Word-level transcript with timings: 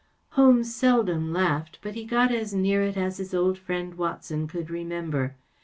Holmes 0.29 0.73
seldom 0.73 1.31
laughed, 1.31 1.77
but 1.83 1.93
he 1.93 2.05
got 2.05 2.31
as 2.31 2.55
near 2.55 2.81
it 2.81 2.97
as 2.97 3.17
his 3.19 3.35
old 3.35 3.59
friend 3.59 3.93
Watson 3.93 4.47
could 4.47 4.71
remember. 4.71 5.35